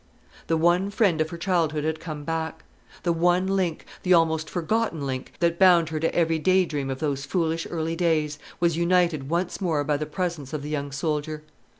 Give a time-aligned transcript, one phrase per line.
[0.47, 2.63] The one friend of her childhood had come back.
[3.03, 6.97] The one link, the almost forgotten link, that bound her to every day dream of
[6.97, 11.43] those foolish early days, was united once more by the presence of the young soldier.